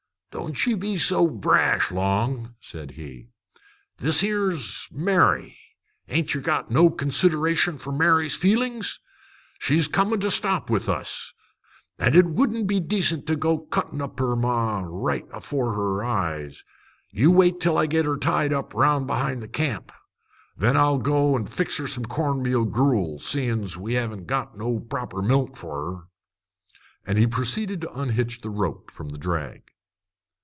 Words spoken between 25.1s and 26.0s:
milk for